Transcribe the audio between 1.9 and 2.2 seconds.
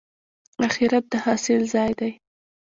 دی